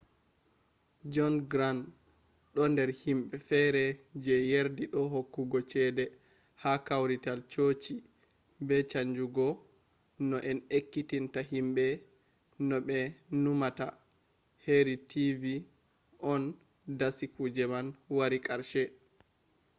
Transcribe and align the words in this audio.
jon 1.13 1.35
grant 1.51 1.81
ɗo 2.53 2.63
nder 2.73 2.89
himɓe 3.01 3.35
fere 3.47 3.83
je 4.23 4.33
yardi 4.51 4.83
do 4.93 5.01
hokkugo 5.13 5.59
cede 5.71 6.03
ha 6.61 6.71
kawrital 6.87 7.39
chochi 7.51 7.95
be 8.67 8.75
chanjugo 8.91 9.45
no 10.29 10.37
en 10.49 10.59
ekkitinta 10.77 11.39
himɓe 11.51 11.85
no 12.67 12.75
ɓe 12.87 12.97
numata 13.43 13.85
heri 14.63 14.95
tv 15.11 15.41
on 16.31 16.43
dasi 16.99 17.25
kuje 17.35 17.63
man 17.71 17.87
wari 18.17 18.37
karshe 18.45 18.83